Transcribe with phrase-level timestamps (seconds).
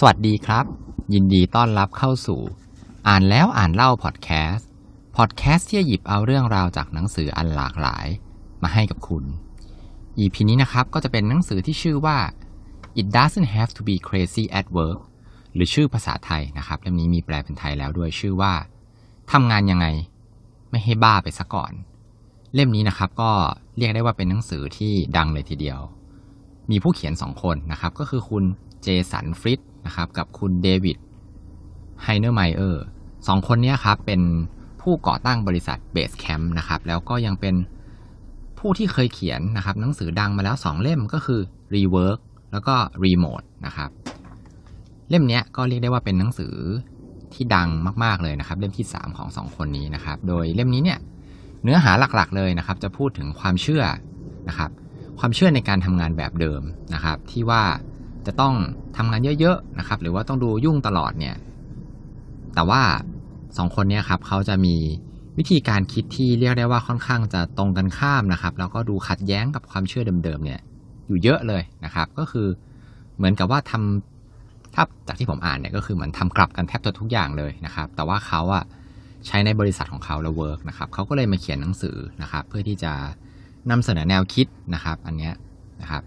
[0.00, 0.64] สวัสดีครับ
[1.14, 2.40] ยินดีต้อนรับเข้าสู่
[3.08, 4.68] อ่านแล้วอ่านเล่าพอดแคสต์
[5.16, 8.06] พอดแคสต์ที่หยิบเอาเรื่องราวจากหนังสืออันหลากหลาย
[8.62, 9.24] มาให้กับคุณ
[10.18, 12.18] EP นี้นะครับก็จะเป็นหนังสือที่ชื่อว่า
[13.00, 15.00] It doesn't have to be crazy at work
[15.54, 18.52] หรือชื่อภาษาไทยนะครับเล่มนี้มีแปลเป็นไทยแล้วด้วยชื่อว่า
[19.32, 19.86] ทำงานยังไง
[20.70, 21.72] ไม่ให้บ้าไปซะก่อน
[22.54, 23.30] เล่มนี้นะครับก็
[23.76, 25.80] เรียกได้ว่าเป็นหนังสือที่ดังเลยทีเดียว
[26.70, 28.44] มีผู้เขียนสองคนนะครับ ก็คือคุณ
[28.82, 30.96] เจสันฟริตนะครับกับคุณเดวิด
[32.02, 32.84] ไฮเนอร์ไมเออร์
[33.28, 34.20] สองคนนี้ครับเป็น
[34.82, 37.54] ผู้ก่อตั้งบริษัท Basecamp นะครับแล้วก็ยังเป็น
[38.58, 41.40] ผู้ที่เคยเขียนนะครับหนังสือดังมาแล้ว 2 เล่มก็คือ
[41.74, 42.18] Rework
[42.52, 42.74] แล้วก็
[43.04, 43.90] Remote นะครับ
[45.08, 46.54] เล่มนี้ก็เรียกได้ว่าเป็นหนังสือ
[47.34, 47.68] ที่ดัง
[48.04, 50.98] มากๆเลยนะครับเล่มที่ 3 ของสองคนนี้นะครับ โดยเล่มนี้เนี่ย
[51.62, 53.84] เนื้อหาหลักๆเลยนะครับ จะพูดถึงความเชื่อ
[54.48, 54.70] นะครับ
[55.18, 56.62] ความเชื่อในการทำงานแบบเดิม
[56.94, 57.62] นะครับ ที่ว่า
[58.26, 58.54] จะต้อง
[58.96, 61.36] ทำงานเยอะๆนะครับ หรือว่าต้องดูยุ่งตลอดเนี่ย
[62.54, 62.82] แต่ว่า
[63.56, 64.76] สองคนเนี้ครับเขาจะมี
[65.38, 70.60] วิธีการคิดที่เรียกได้ว่าค่อนข้างจะตรงกันข้ามนะครับ แล้วก็ดูขัดแย้งกับความเชื่อเดิมๆเนี่ย
[71.08, 72.46] อยู่เยอะเลยนะครับ ก็คือ
[73.16, 78.64] เหมือนกับว่าทำถ้าจากที่ผมอ่านเนี่ยก็คือเหมือนทำกลับกันแทบจะทุกอย่างเลยนะครับ แต่ว่าเขาอะ
[79.26, 82.92] ใช้ในบริษัทของเขาแล้ว work นะครับเขาก็เลยมาเขียนหนังสือนะครับ เพื่อที่จะ
[83.70, 85.34] นำเสนอแนวคิดนะครับ อันเนี้ย
[85.80, 86.02] นะครับ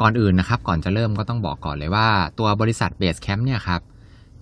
[0.00, 2.08] ก่อนอื่นนะครับ ก่อนจะเริ่มก็ต้องบอกก่อนเลยว่า
[2.38, 3.80] ตัวบริษัท Basecamp เนี่ยครับ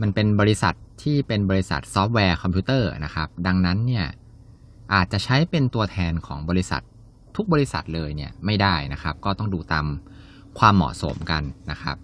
[0.00, 4.06] มันเป็นบริษัทที่เป็นบริษัทซอฟต์แวร์คอมพิวเตอร์นะครับ ดังนั้นเนี่ย
[4.94, 6.82] อาจจะใช้เป็นตัวแทนของบริษัท
[7.36, 9.86] ทุกบริษัทเลยเนี่ยไม่ได้นะครับ ก็ต้องดูตาม
[10.58, 11.96] ความเหมาะสมกันนะครับ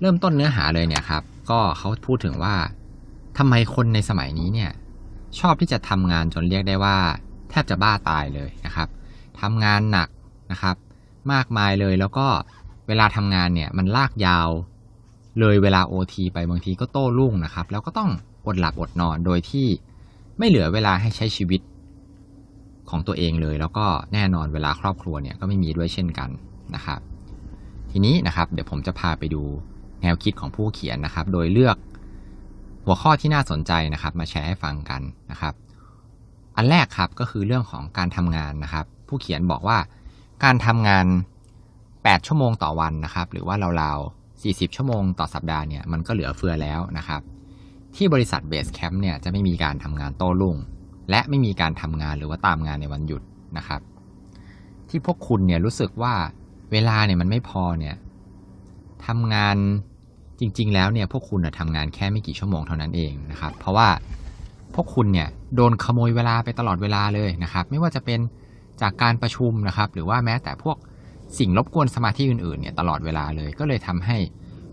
[0.00, 2.54] เริ่มต้นเนื้อหาเลยเนี่ยครับ ก็เขาพูดถึงว่า
[3.38, 4.70] ทำไมคนในสมัยนี้เนี่ย
[5.40, 6.96] ชอบที่จะทำงานจนเรียกได้ว่า
[7.52, 8.88] แทบจะบ้าตายเลยนะครับ
[9.40, 10.08] ทำงานหนัก
[10.52, 10.76] นะครับ
[11.32, 12.26] มากมายเลยแล้วก็
[12.88, 14.48] เวลาทำงานเนี่ยมันลากยาว
[15.40, 18.10] เลยเวลา OT ไปบางทีก็โต้รุ่งนะครับ แล้วก็ต้อง
[18.46, 19.66] อดหลับอดนอนโดยที่
[20.38, 21.60] ไม่เหลือเวลาให้ใช้ชีวิต
[22.90, 26.30] ของตัวเองเลย แล้วก็แน่นอนเวลาครอบครัวเนี่ยก็ไม่มีด้วยเช่นกัน
[26.74, 27.00] นะครับ
[27.90, 29.42] ทีนี้นะครับเดี๋ยวผมจะพาไปดู
[30.02, 31.76] แนวคิดของผู้เขียนนะครับ โดยเลือก
[32.84, 35.54] หัวข้อที่น่าสนใจนะครับ มาแชร์ให้ฟังกันนะครับ
[36.56, 39.78] อันแรกครับก็คือเรื่องของการทำงานนะครับ ผู้เขียนบอกว่า
[40.44, 41.06] การทำงาน
[41.66, 47.20] 8 ชั่วโมงต่อวันนะครับ หรือว่าราวๆ 40 ชั่วโมงต่อสัปดาห์เนี่ยมันก็เหลือเฟือแล้วนะครับ
[47.96, 50.56] ที่บริษัท Basecamp เนี่ยจะไม่มีการทำงานโต้รุ่ง
[51.10, 53.22] และไม่มีการทำงานหรือว่าตามงานในวันหยุด
[53.56, 53.80] นะครับ
[54.88, 56.14] ที่พวกคุณเนี่ยรู้สึกว่า
[56.72, 57.96] เวลาเนี่ยมันไม่พอเนี่ย
[59.06, 59.56] ทำงาน
[60.40, 63.88] จริง ๆ แล้วเนี่ยพวกคุณทำงานแค่ไม่กี่ชั่วโมงเท่านั้นเองนะครับ เพราะว่า
[64.74, 68.20] พวกคุณเนี่ย โดนขโมยเวลาไปตลอดเวลาเลยนะครับ ไม่ว่าจะเป็น
[68.80, 70.76] จากการประชุมนะครับ หรือว่าแม้แต่พวก
[71.38, 74.16] สิ่งรบกวนสมาธิอื่นๆเนี่ยตลอดเวลาเลย ก็เลยทำให้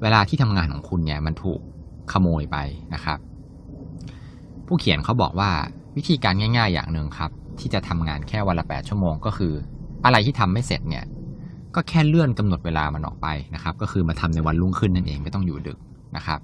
[0.01, 1.59] เวลาที่ทำงานของคุณเนี่ยมันถูก
[2.11, 2.57] ขโมยไป
[2.93, 3.19] นะครับ
[4.67, 5.51] ผู้เขียนเขาบอกว่า
[5.97, 9.53] วิธีการง่าย ๆ อย่างหนึ่งครับ ที่จะทำงานแค่วันละ 8 ชั่วโมง ก็คือ
[10.05, 11.05] อะไรที่ทำไม่เสร็จเนี่ย
[11.75, 15.77] ก็แค่เลื่อนกำหนดเวลามันออกไปนะครับ ก็คือมาทำในวันรุ่งขึ้นนั่นเองไม่ต้องอยู่ดึก
[16.15, 16.39] นะครับ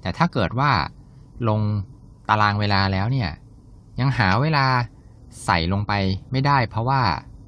[0.00, 0.70] แต่ถ้าเกิดว่า
[1.48, 1.60] ลง
[2.30, 3.30] ตารางเวลาแล้วเนี่ย
[4.00, 4.66] ยังหาเวลา
[5.44, 5.92] ใส่ลงไป
[6.32, 7.00] ไม่ได้ เพราะว่า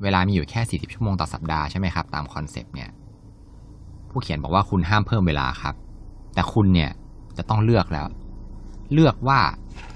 [0.03, 2.91] เวลามีอยู่แค่ 40 ชั่วโมงต่อสัปดาห์ใช่ไหมครับ ตามคอนเซปต์เนี่ย
[4.11, 5.75] ผู้เขียนบอกว่าคุณห้ามเพิ่มเวลาครับ
[6.35, 6.91] แต่คุณเนี่ย
[7.37, 8.07] จะต้องเลือกแล้ว
[8.93, 9.41] เลือกว่า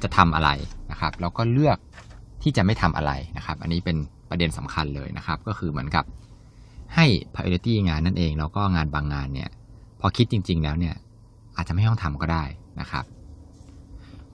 [0.03, 0.51] จะทำอะไร
[0.91, 1.79] นะครับ แล้วก็เลือก
[2.43, 3.97] ที่จะไม่ทำอะไรนะครับ อันนี้เป็น
[4.31, 6.05] ประเด็นสำคัญเลยนะครับ ก็คือเหมือนกับ
[6.95, 9.51] ให้ priority งานนั่นเอง แล้วก็งานบางงานเนี่ย
[10.01, 10.95] พอคิดจริง ๆ แล้วเนี่ย
[11.57, 12.45] อาจจะไม่ต้องทำก็ได้
[12.81, 13.05] นะครับ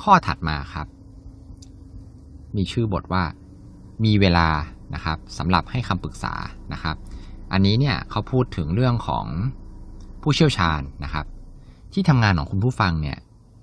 [0.02, 0.86] ข้อถัดมาครับ
[2.56, 3.24] มีชื่อบทว่า
[4.04, 4.48] มีเวลา
[4.94, 6.34] นะครับสำหรับให้คำปรึกษา
[6.72, 6.96] นะครับ
[7.52, 9.26] อันนี้เนี่ยเขาพูดถึงเรื่องของ
[10.22, 11.26] ผู้เชี่ยวชาญนะครับ
[11.92, 13.18] ที่ทำงานของคุณผู้ฟังเนี่ย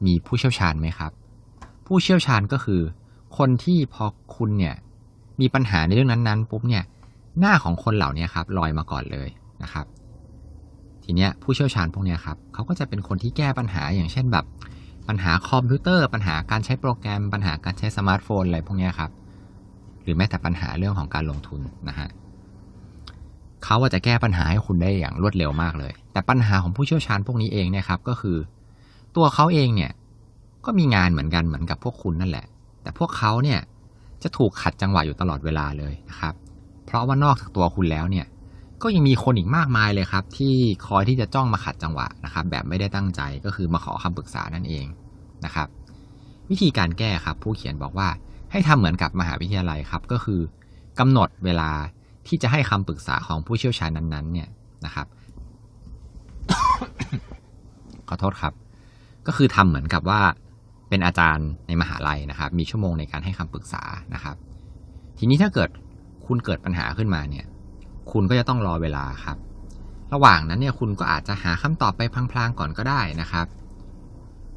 [0.05, 1.11] มีผู้เชี่ยวชาญไหมครับ
[1.87, 2.81] ผู้เชี่ยวชาญก็คือ
[3.37, 4.05] คนที่พอ
[4.35, 4.75] คุณเนี่ย
[5.41, 6.83] มีปัญหาในเรื่องนั้นๆปุ๊บเนี่ย
[7.39, 9.29] หน้าของคนเหล่านี้ครับลอยมาก่อนเลย
[9.63, 9.85] นะครับ
[11.03, 14.45] ทีเนี้ยผู้เชี่ยวชาญพวกเนี้ยครับเขาก็จะเป็นคนที่แก้ปัญหาอย่างเช่นแบบ
[15.09, 19.11] ปัญหาคอมพิวเตอร์ ปัญหาการใช้โปรแกรม ปัญหาการใช้สมาร์ทโฟนอะไรพวกนี้ครับ
[20.03, 22.09] หรือแม้แต่ปัญหาเรื่องของการลงทุนนะฮะ
[23.63, 28.37] เขาจะแก้ปัญหาให้คุณได้อย่างรวดเร็วมากเลย แต่ปัญหาของผู้เชี่ยวชาญพวกนี้เองเนี่ยครับก็คือ
[29.15, 29.91] ตัวเขาเองเนี่ย
[30.65, 32.45] ก็มีงานเหมือนกันเหมือนกับพวกคุณนั่นแหละ
[32.81, 33.59] แต่พวกเขาเนี่ย
[34.23, 36.33] จะถูกขัดจังหวะอยู่ตลอดเวลาเลยนะครับ
[36.85, 38.25] เพราะว่านอกจากตัวคุณแล้วเนี่ย
[38.83, 40.55] ก็ยังมีคนอีกมากมายเลยครับ ที่
[40.87, 44.85] คอยที่จะจ้องมาขัดจังหวะนะครับ แบบไม่ได้ตั้งใจก็คือมาขอคำปรึกษานั่นเอง
[45.45, 45.67] นะครับ
[46.49, 48.09] วิธีการแก้ครับ ผู้เขียนบอกว่า
[48.51, 50.39] ให้ทำเหมือนกับมหาวิทยาลัยครับ ก็คือ
[50.99, 51.71] กำหนดเวลา
[52.27, 54.49] ที่จะให้คำปรึกษาของผู้เชี่ยวชาญนั้นๆ เนี่ย
[54.85, 55.07] นะครับ
[58.09, 58.53] ขอโทษครับ
[59.27, 60.21] ก็คือทำเหมือนกับว่า
[60.89, 63.83] เป็นอาจารย์ในมหาลัยนะครับ มีชั่วโมงในการให้คำปรึกษา
[64.13, 64.35] นะครับ
[65.17, 65.69] ทีนี้ถ้าเกิด
[66.25, 67.45] คุณเกิดปัญหาขึ้นมาเนี่ย
[68.11, 69.37] คุณก็จะต้องรอเวลาครับ
[70.13, 72.01] ระหว่างนั้นเนี่ยคุณก็อาจจะหาคำตอบไป
[72.31, 73.45] พลางๆก่อนก็ได้นะครับ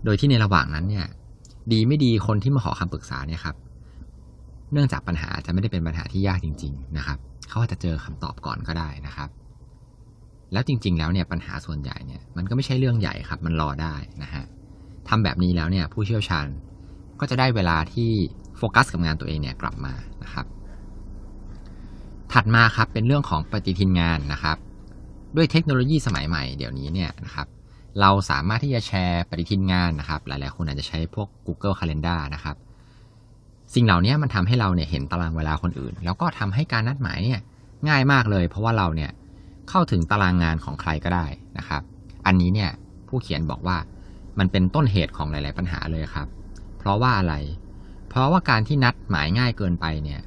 [0.05, 1.07] โดยที่ในระหว่างนั้นเนี่ย
[1.73, 3.57] ดีไม่ดีคนที่มาขอคำปรึกษาเนี่ยครับ
[4.73, 7.19] เนื่องจากปัญหาจะไม่ได้เป็นปัญหาที่ยากจริง ๆ นะครับ
[7.49, 9.29] เขาอาจจะเจอคำตอบก่อนก็ได้นะครับ
[10.53, 14.45] แล้วจริง ๆ แล้วเนี่ยปัญหาส่วนใหญ่เนี่ยมันก็ไม่ใช่เรื่องใหญ่ครับ มันรอได้นะฮะ
[15.09, 16.47] ทำแบบนี้แล้วเนี่ย ผู้เชี่ยวชาญ
[17.21, 18.11] ก็จะได้เวลาที่
[18.57, 20.47] โฟกัสกับงานตัวเองเนี่ยกลับมานะครับ
[22.33, 24.57] ถัดมาครับเป็นเรื่องของปฏิทินงานนะครับ
[25.37, 27.47] ด้วยเทคโนโลยีสมัยใหม่เดี๋ยวนี้เนี่ยนะครับ
[28.01, 32.57] เราสามารถที่จะแชร์ปฏิทินงานนะครับ หลายๆ คนอาจจะใช้พวก Google Calendar นะครับ
[33.75, 37.41] สิ่งเหล่านี้มันทำให้เราเนี่ยเห็นตารางเวลาคนอื่น แล้วก็ทำให้การนัดหมายเนี่ย
[37.89, 39.11] ง่ายมากเลย เพราะว่าเราเนี่ย
[39.69, 41.27] เข้าถึงตารางงานของใครก็ได้
[41.59, 41.83] นะครับ
[42.27, 42.71] อันนี้เนี่ย
[43.09, 43.77] ผู้เขียนบอกว่า
[44.39, 46.27] มันเป็นต้นเหตุของหลาย ๆ ปัญหาเลยครับ
[46.79, 47.35] เพราะว่าอะไร
[48.09, 50.21] เพราะว่าการที่นัดหมายง่ายเกินไปเนี่ย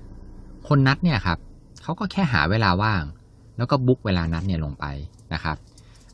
[0.68, 1.38] คนนัดเนี่ยครับ
[1.84, 3.04] เขาก็แค่หาเวลาว่าง
[3.58, 4.86] แล้วก็บุ๊กเวลานัดเนี่ยลงไป
[5.34, 5.58] นะครับ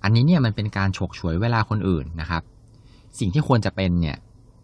[0.03, 2.43] อันนี้เนี่ยมันเป็นการฉกฉวยเวลาคนอื่นนะครับ
[3.19, 4.17] สิ่งที่ควรจะเป็นเนี่ย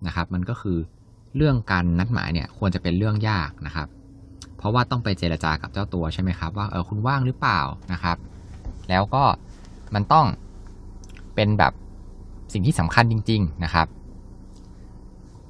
[0.08, 0.78] นะครับ มันก็คือ
[1.36, 3.88] เรื่องการนัดหมายเนี่ยควรจะเป็นเรื่องยากนะครับ
[4.58, 7.60] เพราะว่าต้องไปเจรจากับเจ้าตัวใช่ไหมครับ ว่าเออคุณว่างหรือเปล่า
[7.94, 8.18] นะครับ
[8.90, 9.24] แล้วก็
[9.96, 10.26] มันต้อง
[11.36, 11.74] เป็นแบบ
[12.54, 13.88] สิ่งที่สำคัญจริง ๆนะครับ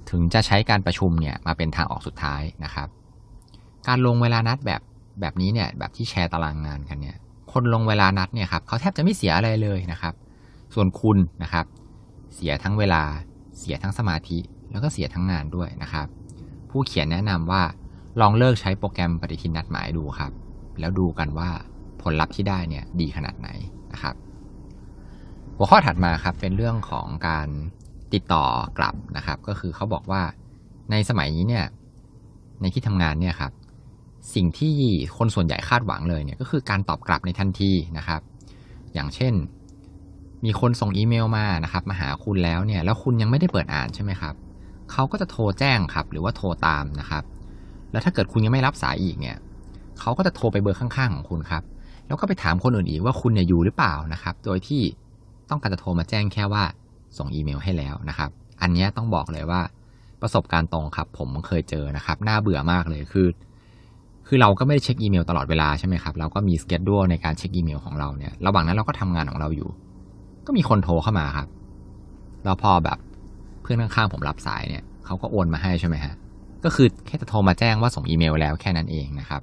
[0.10, 2.88] ถึงจะใช้การประชุมเนี่ยมาเป็นทางออกสุดท้ายนะครับ
[3.88, 4.82] การลงเวลานัดแบบ
[5.22, 7.18] แบบนี้เนี่ยแบบที่แชร์ตารางงานกันเนี่ย
[7.54, 10.14] คนลงเวลานัดเนี่ยครับเขาแทบจะไม่เสียอะไรเลยนะครับ
[10.74, 11.66] ส่วนคุณนะครับ
[12.36, 13.04] เสียทั้งเวลา
[13.60, 14.40] เสียทั้งสมาธิ
[14.72, 16.08] แล้วก็เสียทั้งงานด้วยนะครับ
[16.70, 17.62] ผู้เขียนแนะนำว่า
[18.22, 20.32] ลองเลิกใช้โปรแกรมปฏิทินนัดหมายดูครับ
[20.80, 21.50] แล้วดูกันว่า
[22.02, 23.50] ผลลัพธ์ที่ได้เนี่ยดีขนาดไหน
[23.94, 24.16] นะครับ
[25.58, 27.48] หัวข้อถัดมาครับเป็นเรื่องของการ
[28.14, 28.46] ติดต่อ
[28.78, 30.22] กลับนะครับ ก็คือเขาบอกว่า
[30.92, 31.66] ในสมัยนี้เนี่ย
[32.62, 33.52] ในที่ทำงานเนี่ยครับ
[34.36, 34.76] สิ่งที่
[35.18, 38.22] คนส่วนใหญ่คาดหวังเลยเนี่ยก็คือการตอบกลับในทันทีนะครับ
[38.94, 39.34] อย่างเช่น
[40.46, 44.36] มีคนส่งอีเมลมานะครับ มาหาคุณแล้วเนี่ย แล้วคุณยังไม่ได้เปิดอ่านใช่ไหมครับ
[44.92, 47.24] เขาก็จะโทรแจ้งครับ หรือว่าโทรตามนะครับ
[47.92, 49.38] แล้วถ้าเกิดคุณยังไม่รับสายอีกเนี่ย
[50.00, 51.64] เขาก็จะโทรไปเบอร์ข้างๆของคุณครับ
[52.08, 54.82] แล้วก็ไปถามคนอื่นอีกว่าคุณเนี่ยอยู่หรือเปล่านะครับ โดยที่
[55.50, 56.64] ต้องการจะโทรมาแจ้งแค่ว่า
[57.18, 58.30] ส่งอีเมลให้แล้วนะครับ
[58.62, 59.62] อันนี้ต้องบอกเลยว่า
[60.22, 63.28] ประสบการณ์ตรงครับ ผมเคยเจอนะครับ น่าเบื่อมากเลยคือ
[64.28, 69.70] คือเราก็ไม่ได้เช็คอีเมลตลอดเวลาใช่ไหมครับ เราก็มีสเกจดูในการเช็คอีเมลของเราเนี่ย ระหว่างนั้นเราก็ทำงานของเราอยู่
[70.46, 71.48] ก็มีคนโทรเข้ามาครับ
[72.44, 72.98] แล้วพอแบบ
[73.62, 76.14] เพื่อนข้างๆผมรับสายเนี่ย เขาก็โอนมาให้ใช่ไหมฮะ
[76.64, 79.42] ก็คือแค่จะโทรมาแจ้งว่าส่งอีเมลแล้วแค่นั้นเองนะครับ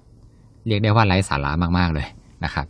[0.66, 2.06] เรียกได้ว่าไร้สาระมากๆเลย
[2.44, 2.66] นะครับ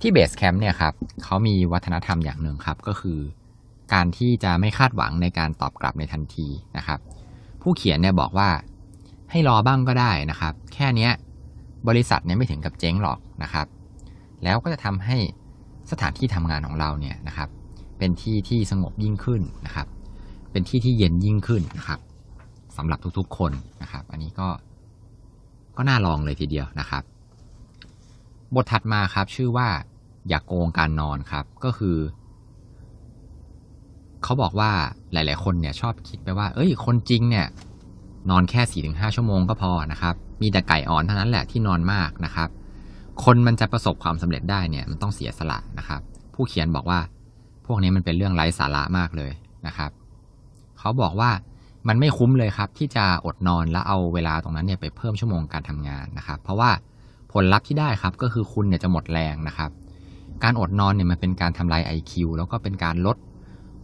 [0.00, 0.94] ที่เบสแคมป์เนี่ยครับ
[1.24, 3.18] เขามีวัฒนธรรมอย่างหนึ่งครับ ก็คือ
[3.92, 6.98] การที่จะไม่คาดหวังในการตอบกลับในทันทีนะครับ
[7.62, 8.48] ผู้เขียนเนี่ยบอกว่า
[9.30, 11.08] ให้รอบ้างก็ได้นะครับ แค่นี้
[11.88, 13.66] บริษัทเนี่ยไม่ถึงกับเจ๊งหรอกนะครับ
[14.44, 15.16] แล้วก็จะทำให้
[15.90, 17.48] สถานที่ทำงานของเราเนี่ยนะครับ
[17.98, 19.86] เป็นที่ที่สงบยิ่งขึ้นนะครับ
[20.52, 22.00] เป็นที่ที่เย็นยิ่งขึ้นนะครับ
[22.76, 23.52] สำหรับทุกๆคน
[23.82, 24.48] นะครับ อันนี้ก็
[25.76, 27.02] ก็น่าลองเลยทีเดียวนะครับ
[28.54, 29.68] บทถัดมาครับชื่อว่า
[30.28, 31.96] อย่ากโกงการนอนครับ ก็คือ
[34.22, 34.70] เขาบอกว่า
[35.12, 37.46] หลาย ๆ คนเนี่ยชอบคิดไปว่า เอ้ย คนจริงเนี่ย
[38.30, 42.48] นอนแค่สี่ถึงห้าชั่วโมงก็พอนะครับ มีแต่ไก่อ่อนเท่านั้นแหละที่นอนมากนะครับ
[43.24, 46.00] คนมันจะประสบความสำเร็จได้เนี่ยมันต้องเสียสละนะครับ
[46.34, 47.00] ผู้เขียนบอกว่า
[47.66, 49.32] พวกนี้มันเป็นเรื่องไร้สาระมากเลย
[49.66, 49.90] นะครับ
[50.78, 51.30] เขาบอกว่า
[51.88, 56.70] มันไม่คุ้มเลยครับ ที่จะอดนอนแล้วเอาเวลาตรงนั้นเนี่ยไปเพิ่มชั่วโมงการทำงานนะครับ เพราะว่า
[57.32, 59.70] ผลลัพธ์ที่ได้ครับก็คือคุณเนี่ยจะหมดแรงนะครับ
[60.42, 63.16] การอดนอนเนี่ยมันเป็นการทำลาย IQ แล้วก็เป็นการลด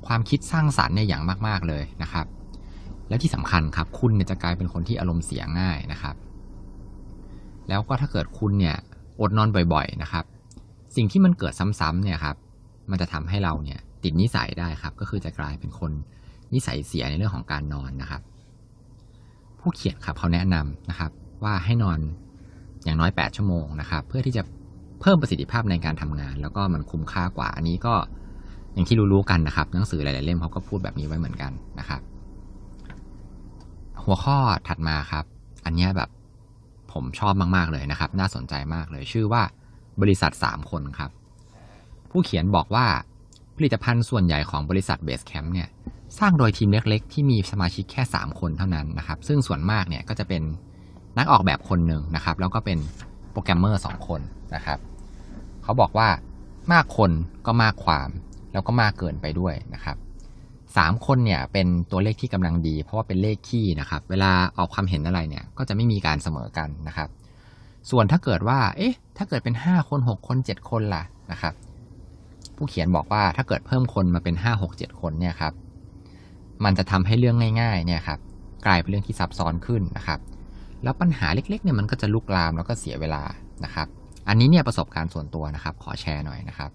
[0.06, 2.26] ความคิดสร้างสรรค์เนี่ยอย่างมาก ๆเลยนะครับ
[3.08, 6.16] แล้วที่สำคัญครับ คุณเนี่ยจะกลายเป็นคนที่อารมณ์เสียง่ายนะครับ
[7.68, 8.76] แล้วก็ถ้าเกิดคุณเนี่ย
[9.20, 10.24] อดนอนบ่อย ๆนะครับ
[10.96, 12.36] สิ่งที่มันเกิดซ้ำๆเนี่ยครับ
[12.90, 15.92] มันจะทำให้เราเนี่ยติดนิสัยได้ครับ ก็คือจะกลายเป็นคน
[16.54, 18.22] นิสัยเสียในเรื่องของการนอนนะครับ
[19.60, 21.10] ผู้เขียนครับเขาแนะนำนะครับ
[21.44, 21.98] ว่าให้นอน
[22.84, 24.42] อย่างน้อย 8 ชั่วโมงนะครับ เพื่อที่จะ
[25.00, 27.94] เพิ่มประสิทธิภาพในการทำงาน แล้วก็มันคุ้มค่ากว่า อันนี้ก็
[28.72, 32.00] อย่างที่รู้ๆกันนะครับ หนังสือหลายๆเล่มเขาก็พูดแบบนี้ไว้เหมือนกันนะครับ
[34.04, 35.24] หัวข้อถัดมาครับ
[35.64, 36.10] อันนี้แบบ
[36.92, 39.42] ผมชอบมาก ๆ เลยนะครับ น่าสนใจมากเลย ชื่อว่า
[40.00, 41.10] บริษัท 3 คนครับ
[42.10, 42.86] ผู้เขียนบอกว่า
[43.56, 45.68] ผลิตภัณฑ์ส่วนใหญ่ของบริษัท Basecamp เนี่ย
[46.18, 50.42] สร้างโดยทีมเล็ก ๆ ที่มีสมาชิกแค่ 3 คนเท่านั้นนะครับ ซึ่งส่วนมากเนี่ยก็จะเป็น
[51.18, 52.78] นักออกแบบคนหนึ่งนะครับ แล้วก็เป็น
[53.32, 54.20] โปรแกรมเมอร์ 2 คน
[54.54, 54.78] นะครับ
[55.62, 56.08] เขาบอกว่า
[56.72, 57.10] มากคน
[57.46, 58.08] ก็มากความ
[58.52, 59.96] แล้วก็มากเกินไปด้วยนะครับ
[60.76, 67.08] สามคนเนี่ยเป็นตัวเลขที่กำลังดี เพราะว่าเป็นเลขคี่นะครับ เวลาออกความเห็นอะไรเนี่ยก็จะไม่มีการเสมอกันนะครับ
[67.90, 71.02] ส่วนถ้าเกิดว่า เอ๊ะ ถ้าเกิดเป็นห้าคนหกคนเจ็ดคนล่ะ
[71.32, 71.54] นะครับ
[72.56, 75.52] ผู้เขียนบอกว่าถ้าเกิดเพิ่มคนมาเป็นห้าหกเจ็ดคนเนี่ยครับ
[76.64, 78.18] มันจะทำให้เรื่องง่ายๆเนี่ยครับ
[78.66, 80.20] กลายเป็นเรื่องที่ซับซ้อนขึ้นนะครับ
[80.82, 83.22] แล้วปัญหาเล็กๆเนี่ยมันก็จะลุกลามแล้วก็เสียเวลา
[83.64, 83.86] นะครับ
[84.28, 86.70] อันนี้เนี่ยประสบการณ์ส่วนตัวนะครับ ขอแชร์หน่อยนะครับ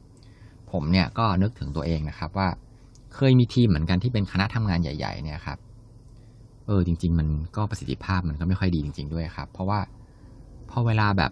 [0.72, 2.48] ผมเนี่ยก็นึกถึงตัวเองนะครับว่า
[3.20, 5.58] เคยมีทีมเหมือนกันที่เป็นคณะทำงานใหญ่ ๆ เนี่ยครับ
[6.68, 9.80] เออจริง ๆ มันก็ประสิทธิภาพมันก็ไม่ค่อยดีจริง ๆ ด้วยครับ เพราะว่า
[10.70, 11.32] พอเวลาแบบ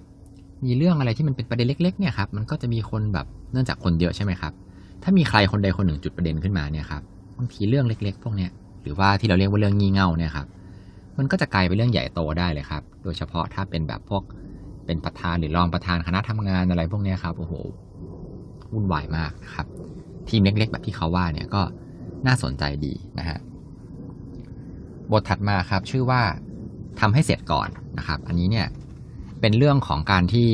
[0.66, 4.54] มีเรื่องอะไรที่มันเป็นประเด็นเล็ก ๆ เนี่ยครับ มันก็จะมีคนแบบเนื่องจากคนเยอะใช่ไหมครับ
[5.04, 7.02] ถ้ามีใครคนใดคนหนึ่งจุดประเด็นขึ้นมาเนี่ยครับ
[7.38, 8.52] บางทีเรื่องเล็ก ๆ พวกเนี้ย
[8.82, 10.48] หรือว่าที่เราเรียกว่าเรื่องงี่เง่าเนี่ยครับ
[11.18, 14.24] มันก็จะกลายเป็นเรื่องใหญ่โตได้เลยครับ โดยเฉพาะถ้าเป็นแบบพวก
[14.86, 17.54] เป็นประธานหรือรองประธานคณะทำงานอะไรพวกเนี้ยครับ โอ้โห
[18.74, 19.68] วุ่นวายมากนะครับ
[20.30, 21.62] ทีมเล็กๆ แบบที่เขาว่าเนี่ยก็
[22.28, 23.40] น่าสนใจดีนะฮะ
[25.12, 26.22] บทถัดมาครับชื่อว่า
[27.00, 28.68] ทำให้เสร็จก่อนนะครับ อันนี้เนี่ย
[29.42, 30.50] เป็นเรื่องของการที่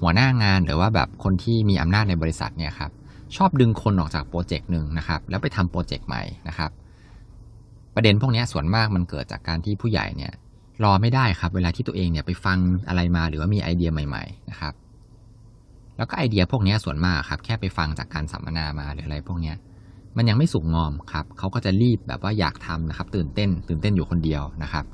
[0.00, 2.90] หัวหน้างานหรือว่าแบบคนที่มีอำนาจในบริษัทเนี่ยครับ
[3.36, 6.70] ชอบดึงคนออกจากโปรเจกต์หนึ่งนะครับ แล้วไปทำโปรเจกต์ใหม่นะครับ
[7.94, 10.32] ประเด็นพวกนี้ส่วนมากมันเกิดจากการที่ผู้ใหญ่เนี่ย
[10.84, 14.72] รอไม่ได้ครับ เวลาที่ตัวเองเนี่ยไปฟังอะไรมาหรือว่ามีไอเดียใหม่ ๆ นะครับ
[16.00, 19.52] แล้วก็ไอเดียพวกนี้ส่วนมากครับ แค่ไปฟังจากการสัมมนามาหรืออะไรพวกนี้
[20.16, 24.84] มันยังไม่สุกงอมครับเขาก็จะรีบแบบว่าอยากทำนะครับ ตื่นเต้น ตื่นเต้นอยู่คนเดียวนะครับ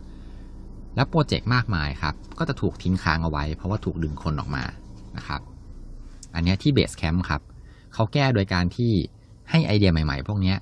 [0.96, 4.64] แล้วโปรเจกต์มากมายครับ ก็จะถูกทิ้งค้างเอาไว้ เพราะว่าถูกดึงคนออกมา
[5.16, 5.40] นะครับ
[6.34, 7.40] อันนี้ที่ Basecamp ครับ
[7.94, 8.92] เขาแก้โดยการที่
[9.50, 10.54] ให้ไอเดียใหม่ ๆ พวกนี้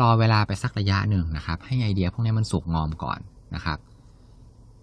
[0.00, 3.20] รอเวลาไปสักระยะหนึ่งนะครับ ให้ไอเดียพวกนี้มันสุกงอมก่อน
[3.54, 3.78] นะครับ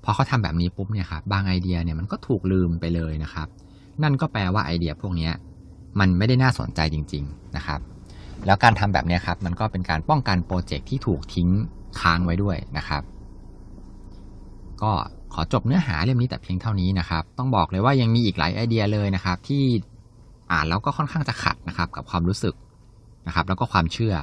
[0.04, 3.48] พอเขาทำแบบนี้ปุ๊บเนี่ยครับบางไอเดียเนี่ยมันก็ถูกลืมไปเลยนะครับ
[4.04, 5.30] นั่นก็แปลว่าไอเดียพวกนี้
[6.00, 7.80] มันไม่ได้น่าสนใจจริง ๆนะครับ
[8.46, 11.50] แล้วการทำแบบนี้ครับมันก็เป็นการป้องกันโปรเจกต์ที่ถูกทิ้ง
[12.00, 13.04] ค้างไว้ด้วยนะครับ
[14.82, 14.92] ก็
[15.34, 19.64] ขอจบเนื้อหาเล่มนี้แต่เพียงเท่านี้นะครับ ต้องบอกเลยว่ายังมีอีกหลายไอเดียเลยนะครับ ที่
[20.52, 22.56] อ่านแล้วก็ค่อนข้างจะขัดนะครับ กับความรู้สึก
[23.28, 24.16] นะครับ แล้วก็ความเชื่อ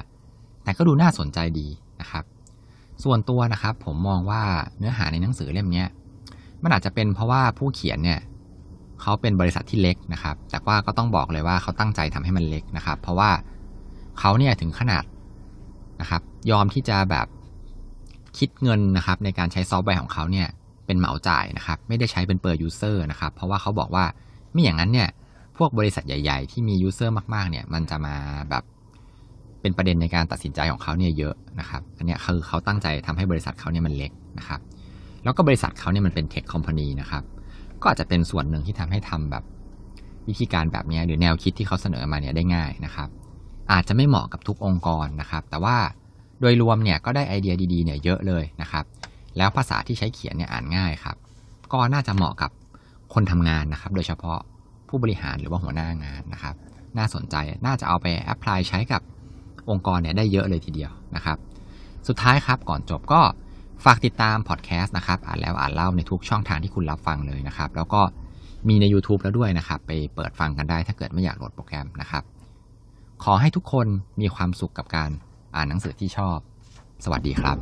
[0.64, 1.68] แต่ก็ดูน่าสนใจดี
[2.00, 2.24] นะครับ
[3.04, 4.42] ส่วนตัวนะครับ ผมมองว่า
[4.78, 5.84] เนื้อหาในหนังสือเล่มนี้
[6.62, 8.20] มันอาจจะเป็นเพราะว่าผู้เขียนเนี่ย
[9.04, 13.30] เขาเป็นบริษัทที่เล็กนะครับ แต่ว่าก็ต้องบอกเลยว่าเขาตั้งใจทำให้มันเล็กนะครับ เพราะว่า
[14.20, 15.04] เขาเนี่ยถึงขนาด
[16.00, 17.26] นะครับ ยอมที่จะแบบ
[18.38, 20.48] คิดเงินนะครับ ในการใช้ซอฟต์แวร์ของเขาเนี่ย
[20.86, 24.04] เป็นเหมาจ่ายนะครับ ไม่ได้ใช้เป็น per user นะครับ เพราะว่าเขาบอกว่า
[24.52, 25.08] ไม่อย่างนั้นเนี่ย
[25.56, 28.14] พวกบริษัทใหญ่ ๆ ที่มี user มากๆ เนี่ยมันจะมา
[28.50, 28.64] แบบ
[29.60, 34.60] เป็นประเด็นในการตัดสินใจของเขาเนี่ยเยอะนะครับ อันนี้คือเขาตั้งใจทำให้บริษัทเขาเนี่ยมันเล็กนะครับ
[35.24, 37.22] แล้วก็บริษัทเขาเนี่ยมันเป็นเทคคอมพานีนะครับ
[37.84, 39.44] ก็อาจจะเป็นส่วนหนึ่งที่ทำให้ทำแบบ
[40.28, 43.08] วิธีการแบบนี้หรือแนวคิดที่เขาเสนอมาเนี่ยได้ง่ายนะครับ
[43.72, 45.76] อาจจะไม่เหมาะกับทุกองค์กรนะครับ แต่ว่า
[46.40, 48.84] โดยรวมเนี่ยก็ได้ไอเดียดีๆเนี่ยเยอะเลยนะครับ
[49.36, 51.16] แล้วภาษาที่ใช้เขียนเนี่ยอ่านง่ายครับ
[51.72, 52.50] ก็น่าจะเหมาะกับ
[53.14, 54.38] คนทำงานนะครับ โดยเฉพาะ
[54.88, 56.54] ผู้บริหารหรือว่าหัวหน้างานนะครับ
[56.98, 57.34] น่าสนใจ
[57.66, 59.02] น่าจะเอาไป apply ใช้กับ
[59.70, 61.38] องค์กรเนี่ยได้เยอะเลยทีเดียวนะครับ
[62.08, 63.20] สุดท้ายครับก่อนจบก็
[63.84, 68.00] ฝากติดตามพอดแคสต์นะครับ อ่านแล้วอ่านเล่าในทุกช่องทางที่คุณรับฟังเลยนะครับ แล้วก็
[68.68, 72.22] มีใน YouTube แล้วด้วยนะครับ ไปเปิดฟังกันได้ถ้าเกิดไม่อยากโหลดโปรแกรมนะครับ
[73.24, 73.86] ขอให้ทุกคน
[74.20, 75.10] มีความสุขกับการ
[75.54, 76.38] อ่านหนังสือที่ชอบ
[77.04, 77.56] สวัสดีครับ